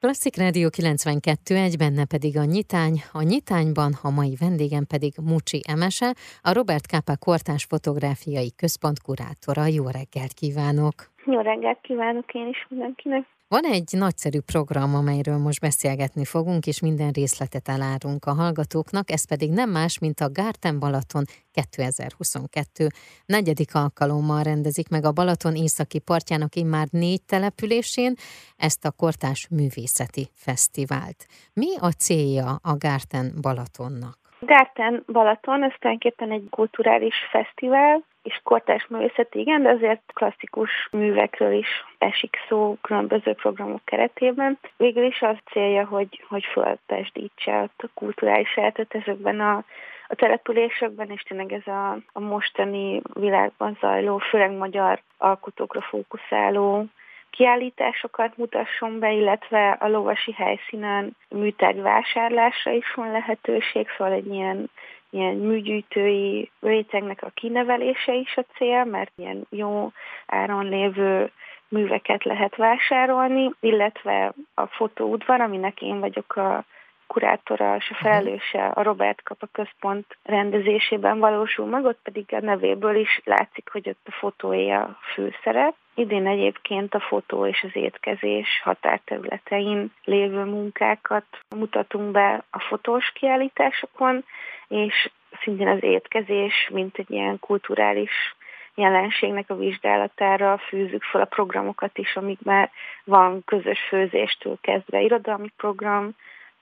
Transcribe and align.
Klasszik 0.00 0.36
Rádió 0.36 0.68
92 0.68 1.54
egy 1.54 1.76
benne 1.76 2.04
pedig 2.04 2.36
a 2.38 2.44
nyitány. 2.44 2.96
A 3.12 3.22
nyitányban 3.22 3.92
a 4.02 4.10
mai 4.10 4.34
vendégem 4.44 4.84
pedig 4.86 5.12
Mucsi 5.30 5.60
Emese, 5.72 6.10
a 6.48 6.52
Robert 6.52 6.86
Kápa 6.86 7.16
Kortás 7.16 7.64
Fotográfiai 7.64 8.50
Központ 8.60 8.98
kurátora. 9.06 9.62
Jó 9.66 9.84
reggelt 9.98 10.32
kívánok! 10.40 10.94
Jó 11.24 11.40
reggelt 11.40 11.80
kívánok 11.80 12.34
én 12.34 12.48
is 12.48 12.66
mindenkinek! 12.68 13.37
Van 13.48 13.64
egy 13.64 13.88
nagyszerű 13.90 14.40
program, 14.40 14.94
amelyről 14.94 15.36
most 15.36 15.60
beszélgetni 15.60 16.24
fogunk, 16.24 16.66
és 16.66 16.80
minden 16.80 17.10
részletet 17.10 17.68
elárunk 17.68 18.24
a 18.24 18.32
hallgatóknak, 18.32 19.10
ez 19.10 19.24
pedig 19.24 19.50
nem 19.50 19.70
más, 19.70 19.98
mint 19.98 20.20
a 20.20 20.30
Gárten 20.30 20.78
Balaton 20.78 21.24
2022 21.50 22.88
negyedik 23.26 23.74
alkalommal 23.74 24.42
rendezik 24.42 24.88
meg 24.88 25.04
a 25.04 25.12
Balaton 25.12 25.56
északi 25.56 25.98
partjának 25.98 26.56
immár 26.56 26.88
négy 26.90 27.22
településén 27.22 28.14
ezt 28.56 28.84
a 28.84 28.90
Kortás 28.90 29.46
Művészeti 29.50 30.30
Fesztivált. 30.34 31.26
Mi 31.52 31.76
a 31.76 31.90
célja 31.90 32.58
a 32.62 32.76
Gárten 32.76 33.34
Balatonnak? 33.40 34.27
Gárten 34.40 35.02
Balaton, 35.06 35.62
ez 35.62 35.72
tulajdonképpen 35.78 36.30
egy 36.30 36.46
kulturális 36.50 37.14
fesztivál, 37.30 38.02
és 38.22 38.40
kortás 38.42 38.86
művészet, 38.88 39.34
igen, 39.34 39.62
de 39.62 39.68
azért 39.68 40.02
klasszikus 40.14 40.70
művekről 40.90 41.52
is 41.52 41.68
esik 41.98 42.36
szó 42.48 42.76
különböző 42.80 43.32
programok 43.32 43.84
keretében. 43.84 44.58
Végül 44.76 45.04
is 45.04 45.20
az 45.22 45.36
célja, 45.50 45.86
hogy, 45.86 46.24
hogy 46.28 46.44
föltesdítse 46.44 47.60
a 47.60 47.86
kulturális 47.94 48.56
életet 48.56 48.94
ezekben 48.94 49.40
a 49.40 49.64
a 50.08 50.14
településekben, 50.14 51.10
és 51.10 51.22
tényleg 51.22 51.52
ez 51.52 51.66
a, 51.66 51.92
a 52.12 52.20
mostani 52.20 53.02
világban 53.12 53.78
zajló, 53.80 54.18
főleg 54.18 54.50
magyar 54.50 55.00
alkotókra 55.18 55.80
fókuszáló 55.80 56.84
kiállításokat 57.30 58.36
mutasson 58.36 58.98
be, 58.98 59.12
illetve 59.12 59.70
a 59.70 59.88
lovasi 59.88 60.32
helyszínen 60.32 61.16
műtárgy 61.28 61.80
vásárlásra 61.80 62.70
is 62.70 62.94
van 62.94 63.10
lehetőség, 63.10 63.88
szóval 63.96 64.12
egy 64.12 64.26
ilyen 64.26 64.70
ilyen 65.10 65.34
műgyűjtői 65.34 66.50
rétegnek 66.60 67.22
a 67.22 67.30
kinevelése 67.34 68.14
is 68.14 68.36
a 68.36 68.44
cél, 68.56 68.84
mert 68.84 69.12
ilyen 69.16 69.46
jó 69.50 69.92
áron 70.26 70.68
lévő 70.68 71.30
műveket 71.68 72.24
lehet 72.24 72.56
vásárolni, 72.56 73.50
illetve 73.60 74.32
a 74.54 74.66
fotóudvar, 74.66 75.40
aminek 75.40 75.82
én 75.82 76.00
vagyok 76.00 76.36
a 76.36 76.64
kurátora 77.06 77.76
és 77.76 77.90
a 77.90 77.94
mhm. 77.94 78.02
felelőse 78.02 78.66
a 78.66 78.82
Robert 78.82 79.22
Kapa 79.22 79.46
központ 79.52 80.16
rendezésében 80.22 81.18
valósul 81.18 81.66
meg, 81.66 81.84
ott 81.84 81.98
pedig 82.02 82.24
a 82.32 82.40
nevéből 82.40 82.96
is 82.96 83.20
látszik, 83.24 83.68
hogy 83.72 83.88
ott 83.88 84.06
a 84.06 84.12
fotóé 84.12 84.70
a 84.70 84.98
főszerep. 85.14 85.74
Idén 85.98 86.26
egyébként 86.26 86.94
a 86.94 87.00
fotó 87.00 87.46
és 87.46 87.62
az 87.62 87.76
étkezés 87.76 88.60
határterületein 88.64 89.92
lévő 90.04 90.44
munkákat 90.44 91.24
mutatunk 91.56 92.10
be 92.10 92.44
a 92.50 92.60
fotós 92.60 93.12
kiállításokon, 93.14 94.24
és 94.68 95.10
szintén 95.42 95.68
az 95.68 95.82
étkezés, 95.82 96.68
mint 96.72 96.98
egy 96.98 97.10
ilyen 97.10 97.38
kulturális 97.38 98.36
jelenségnek 98.74 99.50
a 99.50 99.56
vizsgálatára 99.56 100.58
fűzzük 100.58 101.02
fel 101.02 101.20
a 101.20 101.24
programokat 101.24 101.98
is, 101.98 102.16
amikben 102.16 102.70
van 103.04 103.44
közös 103.44 103.80
főzéstől 103.88 104.58
kezdve 104.60 105.00
irodalmi 105.00 105.52
program, 105.56 106.10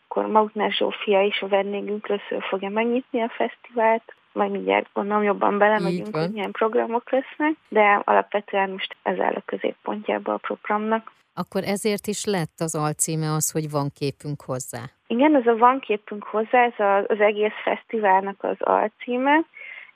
akkor 0.09 0.27
Mautner 0.27 0.73
Zsófia 0.73 1.23
is 1.23 1.43
a 1.43 1.49
vendégünk 1.49 2.09
először 2.09 2.43
fogja 2.43 2.69
megnyitni 2.69 3.21
a 3.21 3.29
fesztivált, 3.29 4.16
majd 4.37 4.51
mindjárt 4.51 4.87
gondolom 4.93 5.23
jobban 5.23 5.59
belemegyünk, 5.59 6.17
hogy 6.17 6.31
milyen 6.31 6.51
programok 6.51 7.11
lesznek, 7.11 7.57
de 7.69 8.03
alapvetően 8.05 8.71
most 8.71 8.97
ez 9.03 9.19
áll 9.19 9.35
a 9.35 9.43
középpontjába 9.45 10.33
a 10.33 10.37
programnak. 10.37 11.13
Akkor 11.35 11.63
ezért 11.65 12.07
is 12.07 12.25
lett 12.25 12.57
az 12.59 12.75
alcíme 12.75 13.33
az, 13.33 13.51
hogy 13.51 13.71
van 13.71 13.89
képünk 13.99 14.43
hozzá. 14.43 14.83
Igen, 15.07 15.37
ez 15.37 15.47
a 15.47 15.57
van 15.57 15.81
képünk 15.81 16.25
hozzá, 16.25 16.65
ez 16.65 17.05
az 17.09 17.21
egész 17.21 17.59
fesztiválnak 17.65 18.43
az 18.43 18.57
alcíme, 18.59 19.45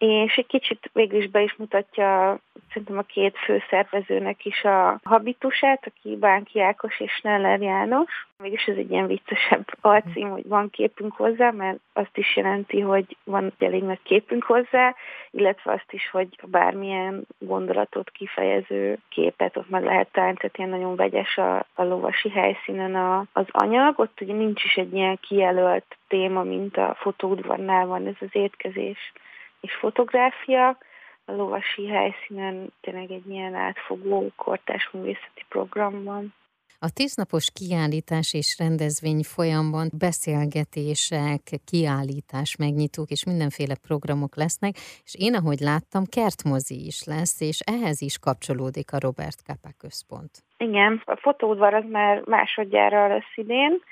és 0.00 0.36
egy 0.36 0.46
kicsit 0.46 0.90
végül 0.92 1.18
is 1.18 1.28
be 1.28 1.42
is 1.42 1.54
mutatja 1.56 2.38
szerintem 2.68 2.98
a 2.98 3.02
két 3.02 3.38
főszervezőnek 3.38 4.44
is 4.44 4.64
a 4.64 5.00
habitusát, 5.04 5.86
aki 5.86 6.16
Bánki 6.16 6.60
Ákos 6.60 7.00
és 7.00 7.20
Neller 7.20 7.60
János. 7.60 8.28
Mégis 8.38 8.64
ez 8.64 8.76
egy 8.76 8.90
ilyen 8.90 9.06
viccesebb 9.06 9.64
alcím, 9.80 10.28
hogy 10.28 10.48
van 10.48 10.70
képünk 10.70 11.12
hozzá, 11.12 11.50
mert 11.50 11.78
azt 11.92 12.16
is 12.16 12.36
jelenti, 12.36 12.80
hogy 12.80 13.16
van 13.24 13.52
elég 13.58 13.82
nagy 13.82 14.02
képünk 14.02 14.42
hozzá, 14.42 14.94
illetve 15.30 15.72
azt 15.72 15.92
is, 15.92 16.10
hogy 16.10 16.28
bármilyen 16.46 17.26
gondolatot 17.38 18.10
kifejező 18.10 18.98
képet 19.08 19.56
ott 19.56 19.68
meg 19.68 19.84
lehet 19.84 20.08
találni, 20.12 20.36
tehát 20.36 20.58
ilyen 20.58 20.70
nagyon 20.70 20.96
vegyes 20.96 21.36
a, 21.36 21.56
a 21.74 21.82
lovasi 21.82 22.30
helyszínen 22.30 22.94
a, 22.94 23.24
az 23.32 23.46
anyag. 23.50 23.98
Ott 23.98 24.20
ugye 24.20 24.34
nincs 24.34 24.64
is 24.64 24.76
egy 24.76 24.92
ilyen 24.92 25.18
kijelölt 25.20 25.96
téma, 26.08 26.42
mint 26.42 26.76
a 26.76 26.96
fotóudvarnál 26.98 27.86
van 27.86 28.06
ez 28.06 28.16
az 28.20 28.30
étkezés 28.32 29.12
és 29.60 29.74
fotográfia. 29.74 30.78
A 31.24 31.32
lovasi 31.32 31.86
helyszínen 31.86 32.72
tényleg 32.80 33.10
egy 33.10 33.28
ilyen 33.28 33.54
átfogó 33.54 34.30
kortás 34.36 34.90
művészeti 34.92 35.44
program 35.48 36.04
van. 36.04 36.34
A 36.82 36.90
tíznapos 36.94 37.50
kiállítás 37.58 38.34
és 38.34 38.58
rendezvény 38.58 39.22
folyamban 39.22 39.88
beszélgetések, 39.98 41.42
kiállítás, 41.70 42.56
megnyitók 42.56 43.10
és 43.10 43.24
mindenféle 43.24 43.74
programok 43.88 44.36
lesznek, 44.36 44.74
és 45.04 45.14
én, 45.18 45.34
ahogy 45.34 45.58
láttam, 45.58 46.04
kertmozi 46.04 46.86
is 46.86 47.04
lesz, 47.04 47.40
és 47.40 47.60
ehhez 47.60 48.02
is 48.02 48.18
kapcsolódik 48.18 48.92
a 48.92 48.98
Robert 48.98 49.42
Kapa 49.46 49.70
központ. 49.78 50.30
Igen, 50.56 51.02
a 51.04 51.16
fotóudvar 51.16 51.74
az 51.74 51.84
már 51.88 52.22
másodjára 52.24 53.08
lesz 53.08 53.32
idén, 53.34 53.82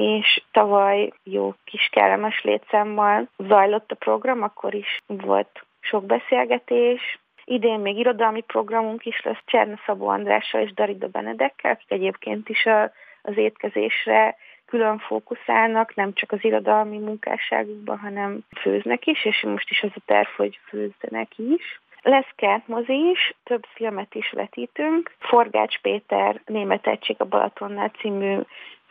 és 0.00 0.42
tavaly 0.52 1.12
jó 1.22 1.54
kis 1.64 1.88
kellemes 1.92 2.42
létszámmal 2.42 3.28
zajlott 3.36 3.90
a 3.90 3.94
program, 3.94 4.42
akkor 4.42 4.74
is 4.74 4.98
volt 5.06 5.64
sok 5.80 6.04
beszélgetés. 6.04 7.18
Idén 7.44 7.80
még 7.80 7.98
irodalmi 7.98 8.40
programunk 8.40 9.06
is 9.06 9.22
lesz 9.22 9.42
Cserna 9.44 9.78
Szabó 9.86 10.08
Andrással 10.08 10.60
és 10.60 10.72
Darida 10.72 11.08
Benedekkel, 11.08 11.70
akik 11.70 11.90
egyébként 11.90 12.48
is 12.48 12.66
a, 12.66 12.92
az 13.22 13.36
étkezésre 13.36 14.36
külön 14.66 14.98
fókuszálnak, 14.98 15.94
nem 15.94 16.12
csak 16.12 16.32
az 16.32 16.44
irodalmi 16.44 16.98
munkásságukban, 16.98 17.98
hanem 17.98 18.38
főznek 18.60 19.06
is, 19.06 19.24
és 19.24 19.42
most 19.42 19.70
is 19.70 19.82
az 19.82 19.90
a 19.94 20.00
terv, 20.06 20.28
hogy 20.36 20.58
főzzenek 20.68 21.38
is. 21.38 21.80
Lesz 22.02 22.30
kertmozi 22.36 23.08
is, 23.10 23.34
több 23.44 23.64
filmet 23.74 24.14
is 24.14 24.30
vetítünk. 24.30 25.14
Forgács 25.18 25.78
Péter 25.78 26.40
Német 26.46 26.86
Egység 26.86 27.16
a 27.18 27.24
Balatonnál 27.24 27.88
című 27.88 28.38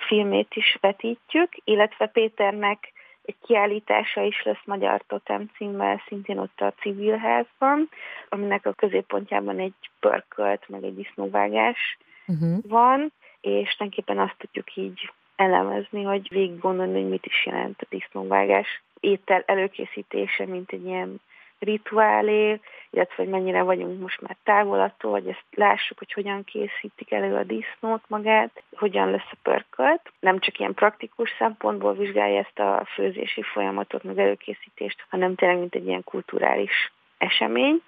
filmét 0.08 0.56
is 0.56 0.78
vetítjük, 0.82 1.50
illetve 1.64 2.08
Péternek 2.08 2.94
egy 3.30 3.36
kiállítása 3.42 4.22
is 4.22 4.44
lesz 4.44 4.66
Magyar 4.66 5.04
Totem 5.08 5.50
címmel, 5.58 6.02
szintén 6.08 6.38
ott 6.38 6.62
a 6.62 6.74
civilházban, 6.80 7.90
aminek 8.30 8.66
a 8.66 8.74
középpontjában 8.74 9.60
egy 9.60 9.74
pörkölt, 10.00 10.70
meg 10.70 10.84
egy 10.84 10.96
disznóvágás 10.96 11.98
uh-huh. 12.28 12.58
van, 12.68 13.12
és 13.42 13.76
tulajdonképpen 13.76 14.20
azt 14.20 14.36
tudjuk 14.38 14.76
így 14.76 15.12
elemezni, 15.36 16.04
hogy 16.04 16.28
végig 16.30 16.60
gondolni, 16.60 17.02
hogy 17.02 17.10
mit 17.10 17.26
is 17.26 17.46
jelent 17.46 17.82
a 17.82 17.86
disznóvágás 17.90 18.82
étel 19.00 19.44
előkészítése, 19.46 20.46
mint 20.46 20.72
egy 20.72 20.86
ilyen 20.86 21.22
rituálé, 21.60 22.60
illetve 22.90 23.16
hogy 23.16 23.28
mennyire 23.28 23.62
vagyunk 23.62 24.02
most 24.02 24.22
már 24.22 24.38
távol 24.44 24.80
attól, 24.80 25.12
hogy 25.12 25.28
ezt 25.28 25.46
lássuk, 25.52 25.98
hogy 25.98 26.14
hogyan 26.14 26.44
készítik 26.44 27.12
elő 27.12 27.36
a 27.36 27.44
disznót 27.44 28.04
magát, 28.08 28.64
hogyan 28.76 29.12
lesz 29.12 29.32
a 29.32 29.38
pörkölt. 29.44 30.02
Nem 30.20 30.40
csak 30.40 30.60
ilyen 30.60 30.74
praktikus 30.74 31.30
szempontból 31.38 31.94
vizsgálja 31.94 32.40
ezt 32.40 32.60
a 32.60 32.86
főzési 32.94 33.42
folyamatot, 33.42 34.04
meg 34.04 34.20
előkészítést, 34.20 35.06
hanem 35.10 35.36
tényleg 35.36 35.58
mint 35.58 35.76
egy 35.76 35.88
ilyen 35.88 36.04
kulturális 36.04 36.92
eseményt. 37.20 37.84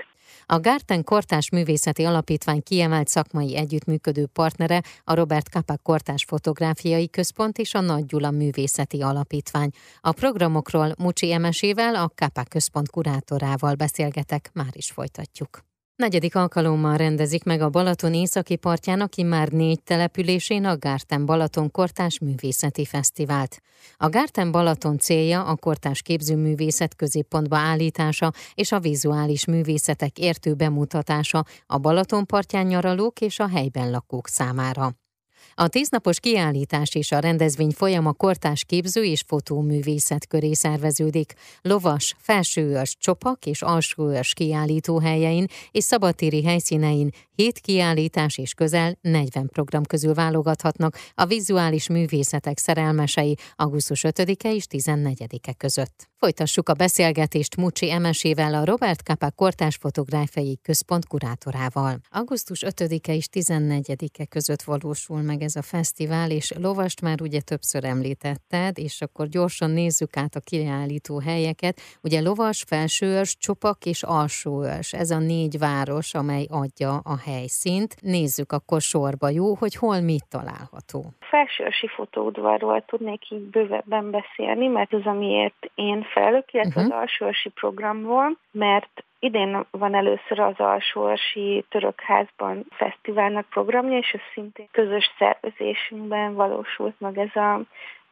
A 0.45 0.59
Gárten 0.59 1.03
Kortás 1.03 1.49
Művészeti 1.49 2.03
Alapítvány 2.03 2.63
kiemelt 2.63 3.07
szakmai 3.07 3.57
együttműködő 3.57 4.25
partnere 4.33 4.81
a 5.03 5.13
Robert 5.13 5.49
Kapak 5.49 5.83
Kortás 5.83 6.23
Fotográfiai 6.27 7.09
Központ 7.09 7.57
és 7.57 7.73
a 7.73 7.81
Nagy 7.81 8.05
Gyula 8.05 8.31
Művészeti 8.31 9.01
Alapítvány. 9.01 9.69
A 10.01 10.11
programokról 10.11 10.93
Mucsi 10.97 11.31
Emesével, 11.31 11.95
a 11.95 12.09
Kapak 12.15 12.47
Központ 12.47 12.89
kurátorával 12.89 13.75
beszélgetek, 13.75 14.49
már 14.53 14.71
is 14.71 14.91
folytatjuk. 14.91 15.70
Negyedik 16.01 16.35
alkalommal 16.35 16.97
rendezik 16.97 17.43
meg 17.43 17.61
a 17.61 17.69
Balaton 17.69 18.13
északi 18.13 18.55
partjának 18.55 19.15
már 19.15 19.49
négy 19.49 19.83
településén 19.83 20.65
a 20.65 20.77
Gárten 20.77 21.25
Balaton 21.25 21.71
Kortás 21.71 22.19
Művészeti 22.19 22.85
Fesztivált. 22.85 23.61
A 23.97 24.09
Gárten 24.09 24.51
Balaton 24.51 24.97
célja 24.97 25.43
a 25.43 25.55
kortás 25.55 26.01
képzőművészet 26.01 26.95
középpontba 26.95 27.57
állítása 27.57 28.31
és 28.53 28.71
a 28.71 28.79
vizuális 28.79 29.45
művészetek 29.45 30.17
értő 30.17 30.53
bemutatása 30.53 31.45
a 31.65 31.77
Balaton 31.77 32.25
partján 32.25 32.65
nyaralók 32.65 33.21
és 33.21 33.39
a 33.39 33.47
helyben 33.47 33.91
lakók 33.91 34.27
számára. 34.27 35.00
A 35.53 35.67
tíznapos 35.67 36.19
kiállítás 36.19 36.95
és 36.95 37.11
a 37.11 37.19
rendezvény 37.19 37.71
folyama 37.71 38.13
kortás 38.13 38.63
képző 38.65 39.03
és 39.03 39.23
fotóművészet 39.27 40.27
köré 40.27 40.53
szerveződik. 40.53 41.33
Lovas, 41.61 42.15
felsőörs, 42.17 42.95
csopak 42.99 43.45
és 43.45 43.61
alsóörs 43.61 44.33
kiállítóhelyein 44.33 45.45
és 45.71 45.83
szabadtéri 45.83 46.43
helyszínein 46.43 47.09
hét 47.35 47.59
kiállítás 47.59 48.37
és 48.37 48.53
közel 48.53 48.97
40 49.01 49.47
program 49.47 49.83
közül 49.83 50.13
válogathatnak 50.13 50.97
a 51.15 51.25
vizuális 51.25 51.89
művészetek 51.89 52.57
szerelmesei 52.57 53.37
augusztus 53.55 54.03
5-e 54.07 54.53
és 54.53 54.65
14-e 54.69 55.53
között. 55.53 56.10
Folytassuk 56.23 56.69
a 56.69 56.73
beszélgetést 56.73 57.55
Mucsi 57.55 57.91
Emesével, 57.91 58.53
a 58.53 58.65
Robert 58.65 59.03
Kapák 59.03 59.35
Kortás 59.35 59.75
Fotográfiai 59.75 60.59
Központ 60.61 61.07
kurátorával. 61.07 61.99
Augusztus 62.09 62.63
5-e 62.65 63.13
és 63.13 63.27
14-e 63.31 64.25
között 64.25 64.61
valósul 64.61 65.21
meg 65.21 65.41
ez 65.41 65.55
a 65.55 65.61
fesztivál, 65.61 66.31
és 66.31 66.53
lovast 66.57 67.01
már 67.01 67.21
ugye 67.21 67.41
többször 67.41 67.83
említetted, 67.83 68.77
és 68.77 69.01
akkor 69.01 69.27
gyorsan 69.27 69.71
nézzük 69.71 70.17
át 70.17 70.35
a 70.35 70.39
kiállító 70.39 71.19
helyeket. 71.19 71.81
Ugye 72.01 72.21
lovas, 72.21 72.63
felsőörs, 72.67 73.37
csopak 73.37 73.85
és 73.85 74.03
alsóörs, 74.03 74.93
ez 74.93 75.09
a 75.11 75.19
négy 75.19 75.57
város, 75.57 76.13
amely 76.13 76.45
adja 76.49 76.97
a 76.97 77.17
helyszínt. 77.17 77.95
Nézzük 78.01 78.51
akkor 78.51 78.81
sorba, 78.81 79.29
jó, 79.29 79.55
hogy 79.55 79.75
hol 79.75 79.99
mit 79.99 80.25
található. 80.29 81.13
Felsőörsi 81.31 81.87
fotóudvarról 81.87 82.81
tudnék 82.85 83.29
így 83.29 83.49
bővebben 83.49 84.11
beszélni, 84.11 84.67
mert 84.67 84.93
az, 84.93 85.05
amiért 85.05 85.71
én 85.75 86.03
felelők, 86.03 86.53
illetve 86.53 86.81
uh-huh. 86.81 86.95
az 86.95 87.01
alsóörsi 87.01 87.49
programból, 87.49 88.37
mert 88.51 89.03
Idén 89.23 89.65
van 89.71 89.95
először 89.95 90.39
az 90.39 90.53
Alsóorsi 90.57 91.65
Törökházban 91.69 92.65
fesztiválnak 92.69 93.45
programja, 93.49 93.97
és 93.97 94.11
ez 94.13 94.21
szintén 94.33 94.67
közös 94.71 95.11
szervezésünkben 95.17 96.33
valósult 96.33 96.99
meg 96.99 97.17
ez 97.17 97.35
a 97.35 97.61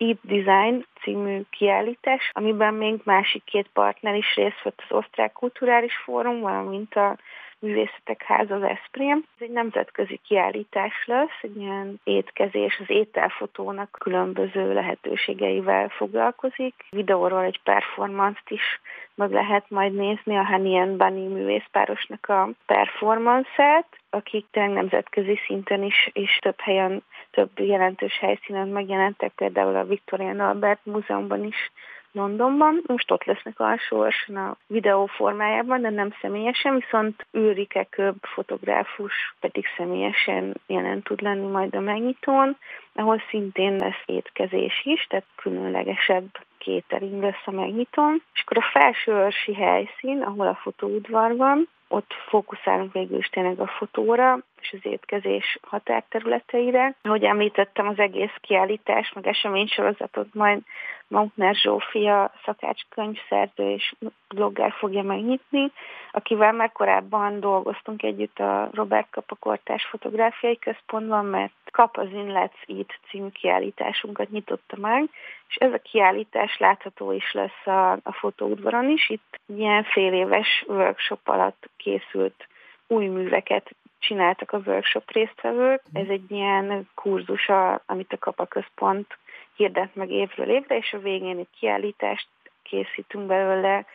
Eat 0.02 0.18
Design 0.22 0.86
című 1.02 1.42
kiállítás, 1.50 2.32
amiben 2.34 2.74
még 2.74 3.02
másik 3.04 3.44
két 3.44 3.70
partner 3.74 4.16
is 4.16 4.36
részt 4.36 4.64
vett 4.64 4.84
az 4.88 4.98
Osztrák 4.98 5.32
Kulturális 5.32 5.96
Fórum, 5.96 6.40
valamint 6.40 6.96
a 6.96 7.18
Művészetek 7.60 8.24
Háza 8.24 8.56
az 8.56 8.64
Eszprém. 8.64 9.24
Ez 9.36 9.48
egy 9.48 9.52
nemzetközi 9.52 10.20
kiállítás 10.28 10.94
lesz, 11.06 11.38
egy 11.42 11.58
ilyen 11.58 12.00
étkezés, 12.04 12.80
az 12.80 12.90
ételfotónak 12.90 13.98
különböző 14.00 14.74
lehetőségeivel 14.74 15.90
foglalkozik. 15.90 16.74
Videóról 16.90 17.44
egy 17.44 17.60
performance-t 17.64 18.50
is 18.50 18.82
meg 19.16 19.32
lehet 19.32 19.70
majd 19.70 19.94
nézni 19.94 20.38
a 20.38 20.46
Honey 20.46 20.96
Bunny 20.96 21.30
művészpárosnak 21.34 22.30
a 22.30 22.50
performance-et, 22.66 23.99
akik 24.10 24.46
tényleg 24.52 24.74
nemzetközi 24.74 25.40
szinten 25.46 25.84
is, 25.84 26.10
és 26.14 26.38
több 26.42 26.60
helyen, 26.60 27.04
több 27.32 27.60
jelentős 27.60 28.18
helyszínen 28.20 28.68
megjelentek, 28.68 29.32
például 29.36 29.76
a 29.76 29.86
Victorian 29.86 30.40
Albert 30.40 30.86
Múzeumban 30.86 31.44
is 31.44 31.72
Londonban. 32.12 32.82
Most 32.86 33.12
ott 33.12 33.24
lesznek 33.24 33.60
alsóorson 33.60 34.36
a 34.36 34.58
videó 34.68 35.06
formájában, 35.06 35.82
de 35.82 35.90
nem 35.90 36.14
személyesen, 36.22 36.76
viszont 36.76 37.26
Őrike 37.32 37.84
Köbb 37.84 38.16
fotográfus 38.22 39.36
pedig 39.40 39.66
személyesen 39.78 40.56
jelen 40.68 41.02
tud 41.02 41.22
lenni 41.22 41.48
majd 41.48 41.76
a 41.76 41.80
megnyitón, 41.80 42.58
ahol 43.00 43.22
szintén 43.30 43.76
lesz 43.76 44.04
étkezés 44.06 44.82
is, 44.84 45.08
tehát 45.10 45.26
különlegesebb 45.36 46.30
kétering 46.58 47.22
lesz 47.22 47.46
a 47.46 47.52
megnyitón. 47.52 48.24
És 48.34 48.42
akkor 48.42 48.58
a 48.58 48.70
felső 48.80 49.12
őrsi 49.12 49.54
helyszín, 49.54 50.22
ahol 50.22 50.48
a 50.48 50.56
fotóudvar 50.56 51.36
van, 51.36 51.68
ott 51.92 52.14
fókuszálunk 52.28 52.94
végül 52.94 53.18
is 53.18 53.28
tényleg 53.28 53.60
a 53.60 53.68
fotóra 53.68 54.40
és 54.62 54.74
az 54.74 54.92
étkezés 54.92 55.60
határterületeire. 55.62 56.96
Ahogy 57.02 57.24
említettem, 57.24 57.88
az 57.88 58.00
egész 58.00 58.36
kiállítás, 58.42 59.12
meg 59.14 59.28
eseménysorozatot 59.28 60.34
majd 60.34 60.62
Mautner 61.08 61.56
Zsófia 61.56 62.32
szakácskönyvszerző 62.46 63.70
és 63.72 63.94
blogger 64.28 64.72
fogja 64.72 65.02
megnyitni, 65.04 65.72
akivel 66.12 66.52
már 66.52 66.72
korábban 66.72 67.40
dolgoztunk 67.40 68.04
együtt 68.04 68.40
a 68.40 68.70
Robert 68.74 69.08
Kapakortás 69.10 69.86
Fotográfiai 69.86 70.60
Központban, 70.60 71.26
mert 71.26 71.54
Kap 71.72 71.98
az 71.98 72.08
In 72.12 72.32
Let's 72.34 72.68
Eat 72.90 73.00
című 73.10 73.30
kiállításunkat 73.30 74.30
nyitotta 74.30 74.78
meg, 74.78 75.10
és 75.48 75.56
ez 75.56 75.74
a 75.74 75.78
kiállítás 75.78 76.58
látható 76.58 77.12
is 77.12 77.32
lesz 77.32 77.66
a, 77.66 77.92
a 77.92 78.12
fotóudvaron 78.12 78.90
is. 78.90 79.10
Itt 79.10 79.40
ilyen 79.46 79.84
fél 79.84 80.14
éves 80.14 80.66
workshop 80.68 81.28
alatt 81.28 81.70
készült 81.78 82.48
új 82.88 83.06
műveket 83.06 83.76
csináltak 84.00 84.52
a 84.52 84.62
workshop 84.66 85.12
résztvevők. 85.12 85.82
Ez 85.94 86.08
egy 86.08 86.32
ilyen 86.32 86.90
kurzus, 86.96 87.50
amit 87.86 88.14
a 88.14 88.18
Kapa 88.18 88.46
Központ 88.46 89.18
hirdet 89.56 89.96
meg 89.96 90.12
évről 90.12 90.50
évre, 90.50 90.78
és 90.78 90.94
a 90.94 91.00
végén 91.00 91.38
egy 91.38 91.60
kiállítást 91.60 92.28
készítünk 92.64 93.26
belőle, 93.26 93.86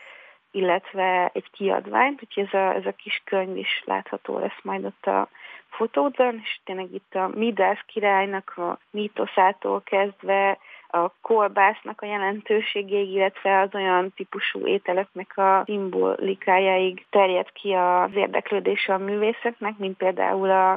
illetve 0.50 1.30
egy 1.32 1.50
kiadványt, 1.50 2.22
úgyhogy 2.22 2.44
ez 2.44 2.60
a, 2.60 2.74
ez 2.74 2.86
a 2.86 2.92
kis 2.92 3.22
könyv 3.24 3.56
is 3.56 3.82
látható 3.84 4.38
lesz 4.38 4.62
majd 4.62 4.84
ott 4.84 5.06
a 5.06 5.28
fotódon, 5.76 6.40
és 6.42 6.60
tényleg 6.64 6.92
itt 6.92 7.14
a 7.14 7.30
Midász 7.34 7.82
királynak 7.86 8.52
a 8.56 8.78
mítoszától 8.90 9.82
kezdve 9.82 10.58
a 10.88 11.10
kolbásznak 11.20 12.00
a 12.00 12.06
jelentőségéig, 12.06 13.10
illetve 13.10 13.60
az 13.60 13.68
olyan 13.74 14.12
típusú 14.16 14.66
ételeknek 14.66 15.38
a 15.38 15.62
szimbolikájáig 15.64 17.06
terjed 17.10 17.52
ki 17.52 17.72
az 17.72 18.10
érdeklődése 18.14 18.94
a 18.94 18.98
művészetnek, 18.98 19.78
mint 19.78 19.96
például 19.96 20.50
a, 20.50 20.72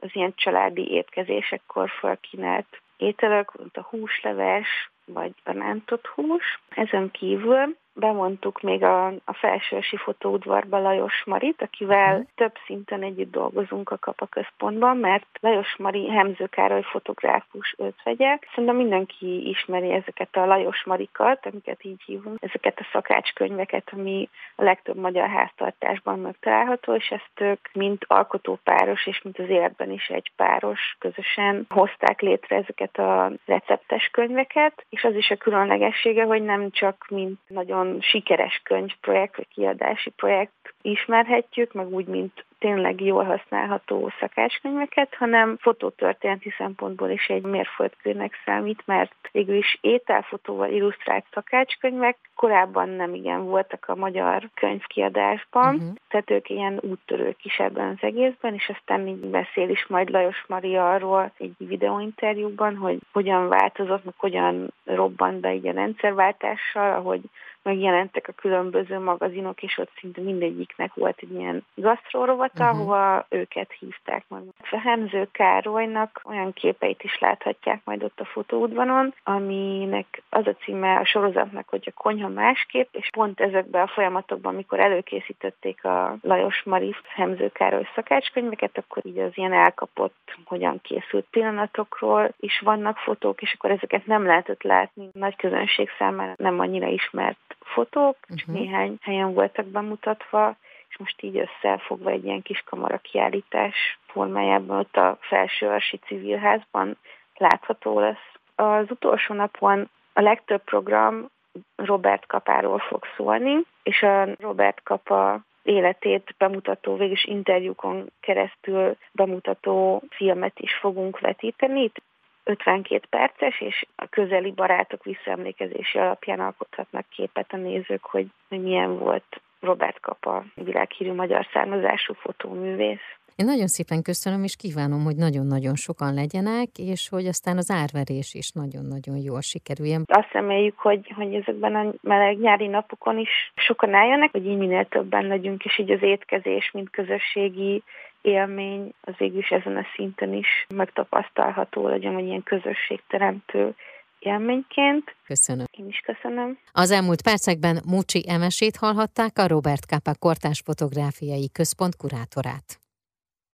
az 0.00 0.08
ilyen 0.12 0.32
családi 0.36 0.90
étkezésekkor 0.90 1.90
felkínált 2.00 2.80
ételek, 2.96 3.56
mint 3.58 3.76
a 3.76 3.86
húsleves, 3.90 4.90
vagy 5.04 5.32
a 5.44 5.52
rántott 5.52 6.06
hús. 6.06 6.60
Ezen 6.68 7.10
kívül 7.10 7.76
bemondtuk 8.00 8.60
még 8.60 8.82
a, 8.82 9.06
a 9.06 9.32
felsősi 9.32 9.96
fotóudvarba 9.96 10.78
Lajos 10.78 11.22
Marit, 11.26 11.62
akivel 11.62 12.12
uh-huh. 12.12 12.28
több 12.34 12.52
szinten 12.66 13.02
együtt 13.02 13.30
dolgozunk 13.30 13.90
a 13.90 13.98
Kapa 13.98 14.26
központban, 14.26 14.96
mert 14.96 15.26
Lajos 15.40 15.76
Mari 15.78 16.08
Hemző 16.08 16.46
Károly 16.46 16.82
fotográfus 16.82 17.74
ötvegye. 17.78 18.38
Szerintem 18.54 18.76
mindenki 18.76 19.48
ismeri 19.48 19.90
ezeket 19.90 20.36
a 20.36 20.46
Lajos 20.46 20.84
Marikat, 20.84 21.46
amiket 21.46 21.84
így 21.84 22.02
hívunk, 22.06 22.38
ezeket 22.40 22.78
a 22.78 22.88
szakácskönyveket, 22.92 23.90
ami 23.92 24.28
a 24.56 24.62
legtöbb 24.62 24.96
magyar 24.96 25.28
háztartásban 25.28 26.18
megtalálható, 26.18 26.94
és 26.94 27.08
ezt 27.08 27.40
ők 27.40 27.68
mint 27.72 28.04
alkotópáros 28.06 29.06
és 29.06 29.22
mint 29.22 29.38
az 29.38 29.48
életben 29.48 29.90
is 29.90 30.08
egy 30.08 30.32
páros 30.36 30.96
közösen 30.98 31.66
hozták 31.68 32.20
létre 32.20 32.56
ezeket 32.56 32.98
a 32.98 33.32
receptes 33.46 34.08
könyveket, 34.12 34.86
és 34.88 35.04
az 35.04 35.14
is 35.14 35.30
a 35.30 35.36
különlegessége, 35.36 36.24
hogy 36.24 36.42
nem 36.42 36.70
csak 36.70 37.06
mint 37.08 37.38
nagyon 37.46 37.89
sikeres 38.00 38.60
könyvprojekt 38.64 39.36
vagy 39.36 39.48
kiadási 39.48 40.10
projekt 40.10 40.74
ismerhetjük, 40.82 41.72
meg 41.72 41.92
úgy, 41.92 42.06
mint 42.06 42.44
tényleg 42.60 43.00
jól 43.00 43.24
használható 43.24 44.10
szakácskönyveket, 44.20 45.14
hanem 45.14 45.56
fotótörténeti 45.60 46.54
szempontból 46.58 47.10
is 47.10 47.26
egy 47.26 47.42
mérföldkőnek 47.42 48.34
számít, 48.44 48.82
mert 48.84 49.14
végül 49.32 49.56
is 49.56 49.78
ételfotóval 49.80 50.70
illusztrált 50.70 51.24
szakácskönyvek 51.32 52.16
korábban 52.34 52.88
nem 52.88 53.14
igen 53.14 53.44
voltak 53.44 53.84
a 53.88 53.94
magyar 53.94 54.48
könyvkiadásban, 54.54 55.74
uh-huh. 55.74 55.94
tehát 56.08 56.30
ők 56.30 56.48
ilyen 56.50 56.78
úttörők 56.80 57.44
is 57.44 57.58
ebben 57.58 57.88
az 57.88 57.98
egészben, 58.00 58.54
és 58.54 58.72
aztán 58.78 59.06
így 59.06 59.26
beszél 59.26 59.68
is 59.68 59.86
majd 59.88 60.10
Lajos 60.10 60.44
Maria 60.48 60.92
arról 60.92 61.32
egy 61.38 61.52
videóinterjúban, 61.58 62.76
hogy 62.76 62.98
hogyan 63.12 63.48
változott, 63.48 64.04
meg 64.04 64.14
hogyan 64.16 64.72
robbant 64.84 65.40
be 65.40 65.54
így 65.54 65.66
a 65.66 65.72
rendszerváltással, 65.72 66.94
ahogy 66.94 67.20
megjelentek 67.62 68.28
a 68.28 68.32
különböző 68.32 68.98
magazinok, 68.98 69.62
és 69.62 69.78
ott 69.78 69.90
szinte 70.00 70.20
mindegyiknek 70.20 70.94
volt 70.94 71.18
egy 71.20 71.32
ilyen 71.32 71.64
gasztrórovat, 71.74 72.52
uh-huh. 72.54 72.68
ahova 72.68 73.26
őket 73.28 73.72
hívták 73.78 74.24
meg. 74.28 74.42
A 74.70 74.78
Hemző 74.78 75.28
Károlynak 75.32 76.20
olyan 76.24 76.52
képeit 76.52 77.02
is 77.02 77.18
láthatják 77.18 77.80
majd 77.84 78.02
ott 78.02 78.20
a 78.20 78.24
fotóudvaron, 78.24 79.14
aminek 79.24 80.22
az 80.28 80.46
a 80.46 80.54
címe 80.54 80.98
a 80.98 81.04
sorozatnak, 81.04 81.68
hogy 81.68 81.84
a 81.86 82.02
konyha 82.02 82.28
másképp, 82.28 82.94
és 82.94 83.08
pont 83.12 83.40
ezekben 83.40 83.82
a 83.82 83.86
folyamatokban, 83.86 84.52
amikor 84.52 84.80
előkészítették 84.80 85.84
a 85.84 86.16
Lajos 86.22 86.62
Mari 86.64 86.94
Hemző 87.08 87.48
Károly 87.48 87.88
szakácskönyveket, 87.94 88.78
akkor 88.78 89.06
így 89.06 89.18
az 89.18 89.30
ilyen 89.34 89.52
elkapott, 89.52 90.36
hogyan 90.44 90.80
készült 90.82 91.26
pillanatokról 91.30 92.32
is 92.40 92.60
vannak 92.60 92.96
fotók, 92.96 93.42
és 93.42 93.52
akkor 93.52 93.70
ezeket 93.70 94.06
nem 94.06 94.26
lehetett 94.26 94.62
látni. 94.62 95.08
Nagy 95.12 95.36
közönség 95.36 95.88
számára 95.98 96.34
nem 96.36 96.58
annyira 96.60 96.86
ismert 96.86 97.38
fotók, 97.72 98.16
csak 98.28 98.48
uh-huh. 98.48 98.54
néhány 98.54 98.98
helyen 99.00 99.34
voltak 99.34 99.66
bemutatva, 99.66 100.56
és 100.88 100.98
most 100.98 101.22
így 101.22 101.36
összefogva 101.36 102.10
egy 102.10 102.24
ilyen 102.24 102.42
kis 102.42 102.62
kamara 102.66 102.98
kiállítás 102.98 103.98
formájában 104.06 104.78
ott 104.78 104.96
a 104.96 105.18
Felsőarsi 105.20 105.96
Civilházban 105.96 106.96
látható 107.34 108.00
lesz. 108.00 108.32
Az 108.54 108.90
utolsó 108.90 109.34
napon 109.34 109.88
a 110.12 110.20
legtöbb 110.20 110.64
program 110.64 111.30
Robert 111.76 112.26
Kapáról 112.26 112.78
fog 112.78 113.04
szólni, 113.16 113.60
és 113.82 114.02
a 114.02 114.28
Robert 114.38 114.82
Kapa 114.82 115.40
életét 115.62 116.34
bemutató, 116.38 116.96
végülis 116.96 117.24
interjúkon 117.24 118.10
keresztül 118.20 118.96
bemutató 119.12 120.02
filmet 120.10 120.58
is 120.58 120.74
fogunk 120.74 121.20
vetíteni. 121.20 121.82
Itt 121.82 122.02
52 122.44 123.06
perces, 123.10 123.60
és 123.60 123.86
a 123.96 124.06
közeli 124.06 124.50
barátok 124.50 125.04
visszaemlékezési 125.04 125.98
alapján 125.98 126.40
alkothatnak 126.40 127.08
képet 127.08 127.52
a 127.52 127.56
nézők, 127.56 128.04
hogy, 128.04 128.26
milyen 128.48 128.98
volt 128.98 129.40
Robert 129.60 130.00
Kapa, 130.00 130.44
világhírű 130.54 131.12
magyar 131.12 131.46
származású 131.52 132.14
fotóművész. 132.14 133.16
Én 133.40 133.46
nagyon 133.46 133.66
szépen 133.66 134.02
köszönöm, 134.02 134.42
és 134.44 134.56
kívánom, 134.56 135.04
hogy 135.04 135.16
nagyon-nagyon 135.16 135.74
sokan 135.74 136.14
legyenek, 136.14 136.68
és 136.78 137.08
hogy 137.08 137.26
aztán 137.26 137.56
az 137.56 137.70
árverés 137.70 138.34
is 138.34 138.50
nagyon-nagyon 138.50 139.16
jól 139.16 139.40
sikerüljen. 139.40 140.04
Azt 140.06 140.32
reméljük, 140.32 140.78
hogy, 140.78 141.12
hogy 141.16 141.34
ezekben 141.34 141.74
a 141.74 141.92
meleg 142.02 142.38
nyári 142.38 142.66
napokon 142.66 143.18
is 143.18 143.52
sokan 143.54 143.94
eljönnek, 143.94 144.30
hogy 144.30 144.46
így 144.46 144.56
minél 144.56 144.84
többen 144.84 145.26
legyünk, 145.26 145.64
és 145.64 145.78
így 145.78 145.90
az 145.90 146.02
étkezés, 146.02 146.70
mint 146.72 146.90
közösségi 146.90 147.82
élmény 148.20 148.92
az 149.00 149.14
végül 149.18 149.38
is 149.38 149.48
ezen 149.48 149.76
a 149.76 149.86
szinten 149.94 150.34
is 150.34 150.66
megtapasztalható 150.74 151.88
legyen, 151.88 152.14
hogy 152.14 152.26
ilyen 152.26 152.42
közösségteremtő 152.42 153.74
élményként. 154.18 155.14
Köszönöm. 155.26 155.66
Én 155.78 155.86
is 155.88 155.98
köszönöm. 155.98 156.58
Az 156.72 156.90
elmúlt 156.90 157.22
percekben 157.22 157.76
Mucsi 157.86 158.24
Emesét 158.28 158.76
hallhatták, 158.76 159.38
a 159.38 159.46
Robert 159.46 159.86
Kappa 159.86 160.14
Kortás 160.18 160.62
Fotográfiai 160.64 161.50
Központ 161.52 161.96
kurátorát. 161.96 162.80